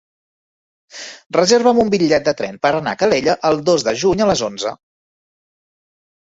[1.37, 4.45] Reserva'm un bitllet de tren per anar a Calella el dos de juny a les
[4.51, 4.75] onze.